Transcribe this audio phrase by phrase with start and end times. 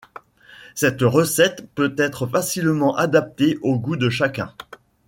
[0.73, 4.51] Cette recette peut être facilement adaptée aux goûts de chacun.